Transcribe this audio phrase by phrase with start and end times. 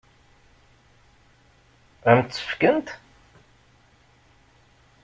[2.09, 2.89] Ad m-tt-fkent?